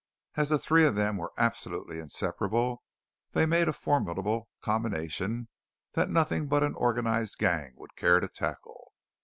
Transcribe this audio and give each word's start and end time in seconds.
As 0.33 0.49
the 0.49 0.57
three 0.57 0.83
of 0.87 0.95
them 0.95 1.17
were 1.17 1.31
absolutely 1.37 1.99
inseparable 1.99 2.81
they 3.33 3.45
made 3.45 3.67
a 3.67 3.71
formidable 3.71 4.49
combination 4.59 5.47
that 5.93 6.09
nothing 6.09 6.47
but 6.47 6.63
an 6.63 6.73
organized 6.73 7.37
gang 7.37 7.73
would 7.75 7.95
care 7.95 8.19
to 8.19 8.27
tackle. 8.27 8.93